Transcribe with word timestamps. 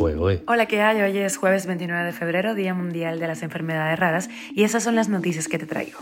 Hola, 0.00 0.64
¿qué 0.64 0.80
hay? 0.80 1.02
Hoy 1.02 1.18
es 1.18 1.36
jueves 1.36 1.66
29 1.66 2.06
de 2.06 2.12
febrero, 2.12 2.54
Día 2.54 2.72
Mundial 2.72 3.20
de 3.20 3.26
las 3.26 3.42
Enfermedades 3.42 3.98
Raras, 3.98 4.30
y 4.54 4.64
esas 4.64 4.82
son 4.82 4.94
las 4.94 5.10
noticias 5.10 5.46
que 5.46 5.58
te 5.58 5.66
traigo. 5.66 5.98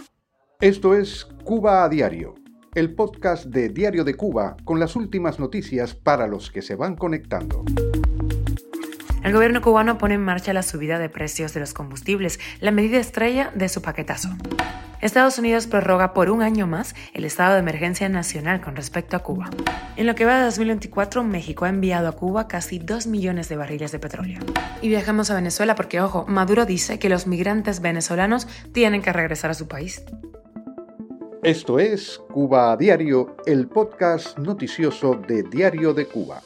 Esto 0.60 0.94
es 0.94 1.25
Cuba 1.42 1.83
a 1.83 1.89
Diario, 1.89 2.37
el 2.76 2.95
podcast 2.95 3.47
de 3.47 3.71
Diario 3.71 4.05
de 4.05 4.15
Cuba 4.15 4.57
con 4.63 4.79
las 4.79 4.95
últimas 4.95 5.41
noticias 5.41 5.95
para 5.95 6.29
los 6.29 6.53
que 6.53 6.63
se 6.63 6.76
van 6.76 6.95
conectando. 6.95 7.65
El 9.25 9.32
gobierno 9.32 9.61
cubano 9.61 9.98
pone 9.98 10.14
en 10.14 10.25
marcha 10.25 10.53
la 10.53 10.62
subida 10.62 10.98
de 10.98 11.09
precios 11.09 11.53
de 11.53 11.61
los 11.61 11.75
combustibles, 11.75 12.39
la 12.61 12.71
medida 12.71 12.98
estrella 12.98 13.50
de 13.55 13.68
su 13.68 13.82
paquetazo. 13.82 14.30
Estados 15.00 15.39
Unidos 15.39 15.67
prorroga 15.67 16.12
por 16.12 16.29
un 16.29 16.43
año 16.43 16.67
más 16.67 16.95
el 17.14 17.25
estado 17.25 17.54
de 17.54 17.61
emergencia 17.61 18.09
nacional 18.09 18.61
con 18.61 18.75
respecto 18.75 19.17
a 19.17 19.21
Cuba. 19.21 19.49
En 19.96 20.07
lo 20.07 20.14
que 20.14 20.25
va 20.25 20.39
de 20.39 20.45
2024, 20.45 21.23
México 21.23 21.64
ha 21.64 21.68
enviado 21.68 22.09
a 22.09 22.12
Cuba 22.12 22.49
casi 22.49 22.79
2 22.79 23.07
millones 23.07 23.49
de 23.49 23.57
barriles 23.57 23.93
de 23.93 24.00
petróleo. 24.00 24.41
Y 24.82 24.89
viajamos 24.89 25.30
a 25.30 25.35
Venezuela 25.35 25.75
porque, 25.77 26.00
ojo, 26.00 26.25
Maduro 26.27 26.64
dice 26.64 26.99
que 26.99 27.08
los 27.08 27.27
migrantes 27.27 27.80
venezolanos 27.80 28.49
tienen 28.72 29.03
que 29.03 29.13
regresar 29.13 29.50
a 29.50 29.55
su 29.55 29.69
país. 29.69 30.05
Esto 31.44 31.79
es 31.79 32.20
Cuba 32.32 32.72
a 32.72 32.77
Diario, 32.77 33.36
el 33.46 33.69
podcast 33.69 34.36
noticioso 34.38 35.14
de 35.14 35.44
Diario 35.44 35.94
de 35.94 36.06
Cuba. 36.06 36.42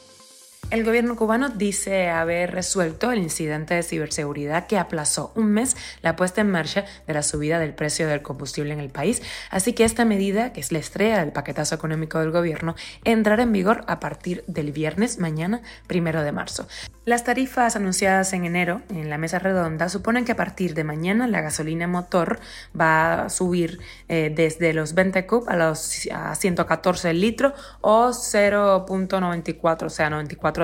El 0.73 0.83
gobierno 0.83 1.15
cubano 1.15 1.49
dice 1.49 2.09
haber 2.09 2.51
resuelto 2.51 3.11
el 3.11 3.19
incidente 3.19 3.75
de 3.75 3.83
ciberseguridad 3.83 4.65
que 4.65 4.79
aplazó 4.79 5.31
un 5.35 5.51
mes 5.51 5.77
la 6.01 6.15
puesta 6.15 6.41
en 6.41 6.49
marcha 6.49 6.83
de 7.05 7.13
la 7.13 7.21
subida 7.21 7.59
del 7.59 7.75
precio 7.75 8.07
del 8.07 8.23
combustible 8.23 8.73
en 8.73 8.79
el 8.79 8.89
país, 8.89 9.21
así 9.51 9.73
que 9.73 9.83
esta 9.83 10.03
medida, 10.03 10.51
que 10.51 10.61
es 10.61 10.71
la 10.71 10.79
estrella 10.79 11.19
del 11.19 11.31
paquetazo 11.31 11.75
económico 11.75 12.17
del 12.17 12.31
gobierno, 12.31 12.73
entrará 13.03 13.43
en 13.43 13.51
vigor 13.51 13.83
a 13.85 13.99
partir 13.99 14.43
del 14.47 14.71
viernes 14.71 15.19
mañana, 15.19 15.61
primero 15.85 16.23
de 16.23 16.31
marzo. 16.31 16.67
Las 17.05 17.23
tarifas 17.23 17.75
anunciadas 17.75 18.33
en 18.33 18.45
enero 18.45 18.81
en 18.89 19.11
la 19.11 19.17
mesa 19.19 19.37
redonda 19.37 19.89
suponen 19.89 20.25
que 20.25 20.31
a 20.31 20.37
partir 20.37 20.73
de 20.73 20.85
mañana 20.85 21.27
la 21.27 21.41
gasolina 21.41 21.85
motor 21.85 22.39
va 22.79 23.25
a 23.25 23.29
subir 23.29 23.79
eh, 24.07 24.31
desde 24.33 24.73
los 24.73 24.95
20 24.95 25.27
cub 25.27 25.43
a 25.49 25.55
los 25.55 26.07
a 26.11 26.33
114 26.33 27.09
el 27.11 27.21
litro 27.21 27.53
o 27.81 28.07
0.94, 28.07 29.83
o 29.83 29.89
sea, 29.89 30.09
94 30.09 30.62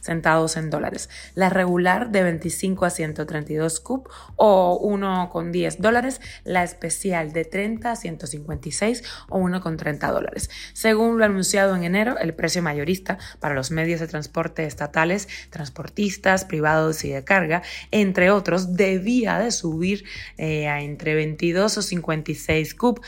centavos 0.00 0.56
en 0.56 0.70
dólares. 0.70 1.08
La 1.34 1.48
regular 1.50 2.10
de 2.10 2.22
25 2.22 2.84
a 2.84 2.90
132 2.90 3.80
cub 3.80 4.08
o 4.36 4.80
1,10 4.82 5.76
dólares. 5.78 6.20
La 6.44 6.64
especial 6.64 7.32
de 7.32 7.44
30 7.44 7.90
a 7.90 7.96
156 7.96 9.02
o 9.28 9.38
1,30 9.38 10.12
dólares. 10.12 10.50
Según 10.72 11.18
lo 11.18 11.24
anunciado 11.24 11.74
en 11.76 11.84
enero, 11.84 12.18
el 12.18 12.34
precio 12.34 12.62
mayorista 12.62 13.18
para 13.38 13.54
los 13.54 13.70
medios 13.70 14.00
de 14.00 14.08
transporte 14.08 14.64
estatales, 14.64 15.28
transportistas 15.50 16.44
privados 16.44 17.04
y 17.04 17.10
de 17.10 17.24
carga, 17.24 17.62
entre 17.90 18.30
otros, 18.30 18.76
debía 18.76 19.38
de 19.38 19.50
subir 19.50 20.04
eh, 20.38 20.68
a 20.68 20.80
entre 20.80 21.14
22 21.14 21.78
o 21.78 21.82
56 21.82 22.74
cub 22.74 23.00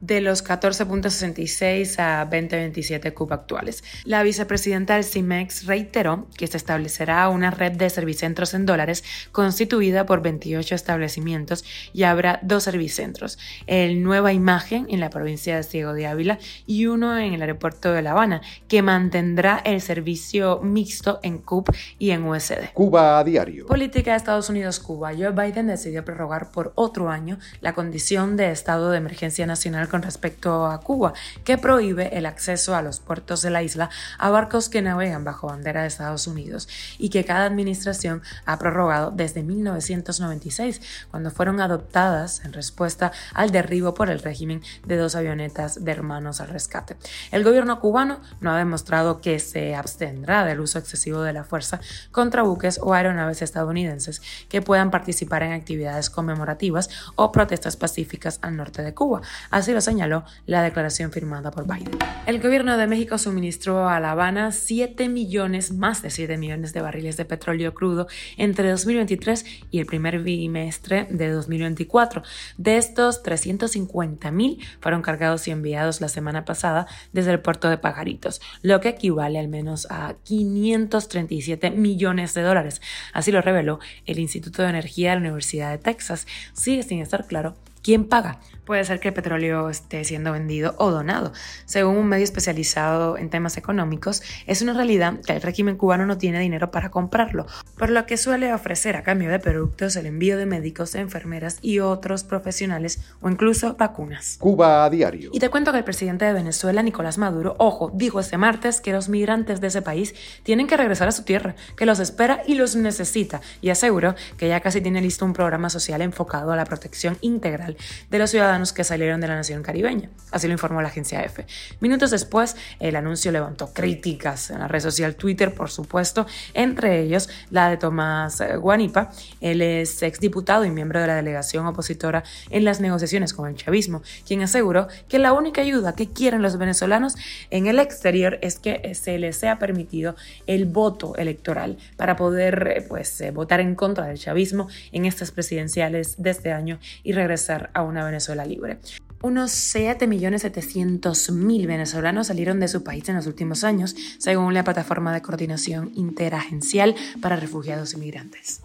de 0.00 0.20
los 0.20 0.44
14.66 0.44 1.98
a 1.98 2.28
20.27 2.28 3.12
CUP 3.12 3.32
actuales. 3.32 3.84
La 4.04 4.22
vicepresidenta 4.22 4.94
del 4.94 5.04
CIMEX 5.04 5.66
reiteró 5.66 6.26
que 6.36 6.46
se 6.46 6.56
establecerá 6.56 7.28
una 7.28 7.50
red 7.50 7.72
de 7.72 7.90
servicentros 7.90 8.54
en 8.54 8.66
dólares 8.66 9.04
constituida 9.32 10.06
por 10.06 10.22
28 10.22 10.74
establecimientos 10.74 11.64
y 11.92 12.04
habrá 12.04 12.40
dos 12.42 12.64
servicentros, 12.64 13.38
el 13.66 14.02
Nueva 14.02 14.32
Imagen 14.32 14.86
en 14.88 15.00
la 15.00 15.10
provincia 15.10 15.56
de 15.56 15.62
Ciego 15.62 15.92
de 15.92 16.06
Ávila 16.06 16.38
y 16.66 16.86
uno 16.86 17.18
en 17.18 17.34
el 17.34 17.42
aeropuerto 17.42 17.92
de 17.92 18.02
La 18.02 18.12
Habana, 18.12 18.40
que 18.68 18.82
mantendrá 18.82 19.60
el 19.64 19.80
servicio 19.80 20.60
mixto 20.62 21.20
en 21.22 21.38
CUP 21.38 21.68
y 21.98 22.10
en 22.10 22.24
USD. 22.24 22.72
Cuba 22.72 23.18
a 23.18 23.24
diario. 23.24 23.66
Política 23.66 24.12
de 24.12 24.16
Estados 24.16 24.48
Unidos-Cuba. 24.48 25.12
Joe 25.16 25.30
Biden 25.30 25.66
decidió 25.66 26.04
prorrogar 26.04 26.50
por 26.50 26.72
otro 26.74 27.10
año 27.10 27.38
la 27.60 27.74
condición 27.74 28.36
de 28.36 28.50
estado 28.50 28.90
de 28.90 28.98
emergencia 28.98 29.46
nacional 29.46 29.88
con 29.90 30.02
respecto 30.02 30.66
a 30.66 30.80
Cuba, 30.80 31.12
que 31.44 31.58
prohíbe 31.58 32.16
el 32.16 32.26
acceso 32.26 32.74
a 32.74 32.82
los 32.82 33.00
puertos 33.00 33.42
de 33.42 33.50
la 33.50 33.62
isla 33.62 33.90
a 34.18 34.30
barcos 34.30 34.68
que 34.68 34.82
navegan 34.82 35.24
bajo 35.24 35.48
bandera 35.48 35.82
de 35.82 35.88
Estados 35.88 36.26
Unidos 36.26 36.68
y 36.98 37.10
que 37.10 37.24
cada 37.24 37.44
administración 37.44 38.22
ha 38.46 38.58
prorrogado 38.58 39.10
desde 39.10 39.42
1996, 39.42 40.80
cuando 41.10 41.30
fueron 41.30 41.60
adoptadas 41.60 42.44
en 42.44 42.52
respuesta 42.52 43.12
al 43.34 43.50
derribo 43.50 43.94
por 43.94 44.10
el 44.10 44.20
régimen 44.20 44.62
de 44.86 44.96
dos 44.96 45.14
avionetas 45.14 45.84
de 45.84 45.90
hermanos 45.90 46.40
al 46.40 46.48
rescate. 46.48 46.96
El 47.30 47.44
gobierno 47.44 47.80
cubano 47.80 48.20
no 48.40 48.52
ha 48.52 48.58
demostrado 48.58 49.20
que 49.20 49.38
se 49.38 49.74
abstendrá 49.74 50.44
del 50.44 50.60
uso 50.60 50.78
excesivo 50.78 51.22
de 51.22 51.32
la 51.32 51.44
fuerza 51.44 51.80
contra 52.12 52.42
buques 52.42 52.78
o 52.82 52.94
aeronaves 52.94 53.42
estadounidenses 53.42 54.22
que 54.48 54.62
puedan 54.62 54.90
participar 54.90 55.42
en 55.42 55.52
actividades 55.52 56.10
conmemorativas 56.10 56.90
o 57.16 57.32
protestas 57.32 57.76
pacíficas 57.76 58.38
al 58.42 58.56
norte 58.56 58.82
de 58.82 58.94
Cuba. 58.94 59.20
Así 59.50 59.72
lo 59.72 59.79
señaló 59.80 60.24
la 60.46 60.62
declaración 60.62 61.12
firmada 61.12 61.50
por 61.50 61.66
Biden. 61.66 61.90
El 62.26 62.40
gobierno 62.40 62.76
de 62.76 62.86
México 62.86 63.18
suministró 63.18 63.88
a 63.88 63.98
La 64.00 64.12
Habana 64.12 64.52
7 64.52 65.08
millones, 65.08 65.72
más 65.72 66.02
de 66.02 66.10
7 66.10 66.36
millones 66.36 66.72
de 66.72 66.80
barriles 66.80 67.16
de 67.16 67.24
petróleo 67.24 67.74
crudo 67.74 68.06
entre 68.36 68.70
2023 68.70 69.44
y 69.70 69.80
el 69.80 69.86
primer 69.86 70.20
bimestre 70.20 71.06
de 71.10 71.30
2024. 71.30 72.22
De 72.56 72.76
estos, 72.76 73.22
350 73.22 74.30
mil 74.30 74.58
fueron 74.80 75.02
cargados 75.02 75.48
y 75.48 75.50
enviados 75.50 76.00
la 76.00 76.08
semana 76.08 76.44
pasada 76.44 76.86
desde 77.12 77.32
el 77.32 77.40
puerto 77.40 77.68
de 77.68 77.78
Pajaritos, 77.78 78.40
lo 78.62 78.80
que 78.80 78.90
equivale 78.90 79.38
al 79.38 79.48
menos 79.48 79.86
a 79.90 80.14
537 80.24 81.70
millones 81.70 82.34
de 82.34 82.42
dólares. 82.42 82.80
Así 83.12 83.32
lo 83.32 83.40
reveló 83.40 83.80
el 84.06 84.18
Instituto 84.18 84.62
de 84.62 84.68
Energía 84.68 85.10
de 85.10 85.16
la 85.16 85.22
Universidad 85.22 85.70
de 85.70 85.78
Texas. 85.78 86.26
Sigue 86.52 86.82
sin 86.82 87.00
estar 87.00 87.26
claro 87.26 87.56
quién 87.82 88.04
paga 88.04 88.40
puede 88.70 88.84
ser 88.84 89.00
que 89.00 89.08
el 89.08 89.14
petróleo 89.14 89.68
esté 89.68 90.04
siendo 90.04 90.30
vendido 90.30 90.76
o 90.78 90.92
donado. 90.92 91.32
Según 91.64 91.96
un 91.96 92.06
medio 92.06 92.22
especializado 92.22 93.18
en 93.18 93.28
temas 93.28 93.56
económicos, 93.56 94.22
es 94.46 94.62
una 94.62 94.74
realidad 94.74 95.14
que 95.26 95.32
el 95.32 95.42
régimen 95.42 95.76
cubano 95.76 96.06
no 96.06 96.18
tiene 96.18 96.38
dinero 96.38 96.70
para 96.70 96.92
comprarlo, 96.92 97.46
por 97.76 97.90
lo 97.90 98.06
que 98.06 98.16
suele 98.16 98.54
ofrecer 98.54 98.94
a 98.94 99.02
cambio 99.02 99.28
de 99.28 99.40
productos 99.40 99.96
el 99.96 100.06
envío 100.06 100.38
de 100.38 100.46
médicos, 100.46 100.94
enfermeras 100.94 101.58
y 101.62 101.80
otros 101.80 102.22
profesionales 102.22 103.00
o 103.20 103.28
incluso 103.28 103.74
vacunas. 103.74 104.36
Cuba 104.38 104.84
a 104.84 104.90
diario. 104.90 105.30
Y 105.32 105.40
te 105.40 105.48
cuento 105.48 105.72
que 105.72 105.78
el 105.78 105.84
presidente 105.84 106.26
de 106.26 106.32
Venezuela, 106.32 106.80
Nicolás 106.84 107.18
Maduro, 107.18 107.56
ojo, 107.58 107.90
dijo 107.92 108.20
este 108.20 108.38
martes 108.38 108.80
que 108.80 108.92
los 108.92 109.08
migrantes 109.08 109.60
de 109.60 109.66
ese 109.66 109.82
país 109.82 110.14
tienen 110.44 110.68
que 110.68 110.76
regresar 110.76 111.08
a 111.08 111.12
su 111.12 111.24
tierra, 111.24 111.56
que 111.76 111.86
los 111.86 111.98
espera 111.98 112.44
y 112.46 112.54
los 112.54 112.76
necesita, 112.76 113.40
y 113.60 113.70
aseguró 113.70 114.14
que 114.36 114.46
ya 114.46 114.60
casi 114.60 114.80
tiene 114.80 115.00
listo 115.00 115.24
un 115.24 115.32
programa 115.32 115.70
social 115.70 116.02
enfocado 116.02 116.52
a 116.52 116.56
la 116.56 116.66
protección 116.66 117.18
integral 117.20 117.69
de 118.10 118.18
los 118.18 118.30
ciudadanos 118.30 118.72
que 118.72 118.84
salieron 118.84 119.20
de 119.20 119.28
la 119.28 119.36
nación 119.36 119.62
caribeña. 119.62 120.10
Así 120.30 120.46
lo 120.46 120.52
informó 120.52 120.82
la 120.82 120.88
agencia 120.88 121.22
EFE. 121.22 121.46
Minutos 121.80 122.10
después, 122.10 122.56
el 122.78 122.96
anuncio 122.96 123.32
levantó 123.32 123.72
críticas 123.72 124.50
en 124.50 124.60
la 124.60 124.68
red 124.68 124.80
social 124.80 125.16
Twitter, 125.16 125.54
por 125.54 125.70
supuesto, 125.70 126.26
entre 126.54 127.00
ellos 127.00 127.28
la 127.50 127.68
de 127.68 127.76
Tomás 127.76 128.40
eh, 128.40 128.56
Guanipa. 128.56 129.10
Él 129.40 129.62
es 129.62 130.02
exdiputado 130.02 130.64
y 130.64 130.70
miembro 130.70 131.00
de 131.00 131.06
la 131.06 131.16
delegación 131.16 131.66
opositora 131.66 132.24
en 132.50 132.64
las 132.64 132.80
negociaciones 132.80 133.34
con 133.34 133.48
el 133.48 133.56
chavismo, 133.56 134.02
quien 134.26 134.42
aseguró 134.42 134.88
que 135.08 135.18
la 135.18 135.32
única 135.32 135.60
ayuda 135.60 135.94
que 135.94 136.10
quieren 136.10 136.42
los 136.42 136.58
venezolanos 136.58 137.14
en 137.50 137.66
el 137.66 137.78
exterior 137.78 138.38
es 138.42 138.58
que 138.58 138.94
se 138.94 139.18
les 139.18 139.36
sea 139.36 139.58
permitido 139.58 140.16
el 140.46 140.66
voto 140.66 141.16
electoral 141.16 141.78
para 141.96 142.16
poder 142.16 142.74
eh, 142.76 142.86
pues, 142.88 143.20
eh, 143.20 143.30
votar 143.30 143.60
en 143.60 143.74
contra 143.74 144.06
del 144.06 144.18
chavismo 144.18 144.68
en 144.92 145.04
estas 145.04 145.30
presidenciales 145.30 146.20
de 146.22 146.30
este 146.30 146.52
año 146.52 146.78
y 147.02 147.12
regresar 147.12 147.59
a 147.74 147.82
una 147.82 148.04
Venezuela 148.04 148.46
libre. 148.46 148.78
Unos 149.22 149.50
7.700.000 149.74 151.66
venezolanos 151.66 152.28
salieron 152.28 152.58
de 152.58 152.68
su 152.68 152.82
país 152.82 153.06
en 153.10 153.16
los 153.16 153.26
últimos 153.26 153.64
años, 153.64 153.94
según 154.16 154.54
la 154.54 154.64
plataforma 154.64 155.12
de 155.12 155.20
coordinación 155.20 155.92
interagencial 155.94 156.94
para 157.20 157.36
refugiados 157.36 157.92
y 157.92 157.98
migrantes. 157.98 158.62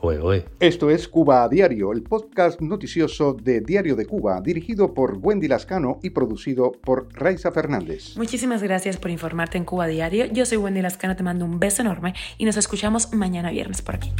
Esto 0.61 0.89
es 0.89 1.09
Cuba 1.09 1.43
a 1.43 1.49
Diario, 1.49 1.91
el 1.91 2.03
podcast 2.03 2.61
noticioso 2.61 3.33
de 3.33 3.59
Diario 3.59 3.97
de 3.97 4.05
Cuba, 4.05 4.39
dirigido 4.39 4.93
por 4.93 5.17
Wendy 5.21 5.49
Lascano 5.49 5.99
y 6.01 6.11
producido 6.11 6.71
por 6.71 7.09
Raiza 7.11 7.51
Fernández. 7.51 8.15
Muchísimas 8.15 8.63
gracias 8.63 8.95
por 8.95 9.11
informarte 9.11 9.57
en 9.57 9.65
Cuba 9.65 9.83
a 9.83 9.87
Diario. 9.87 10.25
Yo 10.27 10.45
soy 10.45 10.57
Wendy 10.57 10.81
Lascano, 10.81 11.17
te 11.17 11.23
mando 11.23 11.43
un 11.43 11.59
beso 11.59 11.81
enorme 11.81 12.13
y 12.37 12.45
nos 12.45 12.55
escuchamos 12.55 13.11
mañana 13.11 13.51
viernes 13.51 13.81
por 13.81 13.95
aquí. 13.95 14.13